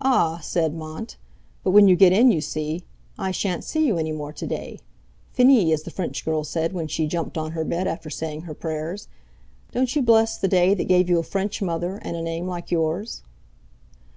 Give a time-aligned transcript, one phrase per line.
[0.00, 1.16] "Ah!" said Mont;
[1.64, 2.84] "but when you get in, you see,
[3.18, 4.78] I shan't see you any more to day.
[5.32, 8.54] Fini, as the French girl said when she jumped on her bed after saying her
[8.54, 9.08] prayers.
[9.72, 12.70] Don't you bless the day that gave you a French mother, and a name like
[12.70, 13.24] yours?"